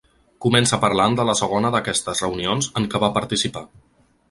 [0.45, 3.67] Comença parlant de la segona d’aquestes reunions en què va participar.